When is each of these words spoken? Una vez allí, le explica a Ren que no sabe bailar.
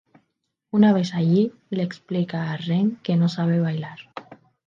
Una 0.71 0.93
vez 0.93 1.13
allí, 1.13 1.53
le 1.69 1.83
explica 1.83 2.49
a 2.51 2.57
Ren 2.57 2.99
que 3.03 3.15
no 3.17 3.29
sabe 3.29 3.59
bailar. 3.59 3.99